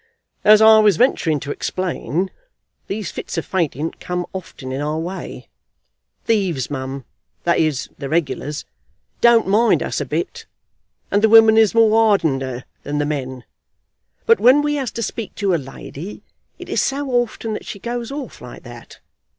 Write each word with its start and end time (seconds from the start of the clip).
"As 0.43 0.63
I 0.63 0.79
was 0.79 0.95
a 0.95 0.97
venturing 0.97 1.39
to 1.41 1.51
explain, 1.51 2.31
these 2.87 3.11
fits 3.11 3.37
of 3.37 3.45
fainting 3.45 3.91
come 3.99 4.25
often 4.33 4.71
in 4.71 4.81
our 4.81 4.97
way. 4.97 5.47
Thieves, 6.25 6.71
mum, 6.71 7.05
that 7.43 7.59
is, 7.59 7.87
the 7.99 8.09
regulars, 8.09 8.65
don't 9.21 9.45
mind 9.45 9.83
us 9.83 10.01
a 10.01 10.05
bit, 10.05 10.47
and 11.11 11.21
the 11.21 11.29
women 11.29 11.55
is 11.55 11.75
more 11.75 11.91
hardeneder 11.91 12.63
than 12.81 12.97
the 12.97 13.05
men; 13.05 13.43
but 14.25 14.39
when 14.39 14.63
we 14.63 14.73
has 14.73 14.89
to 14.93 15.03
speak 15.03 15.35
to 15.35 15.53
a 15.53 15.57
lady, 15.61 16.23
it 16.57 16.67
is 16.67 16.81
so 16.81 17.11
often 17.11 17.53
that 17.53 17.67
she 17.67 17.77
goes 17.77 18.11
off 18.11 18.41
like 18.41 18.63
that! 18.63 18.99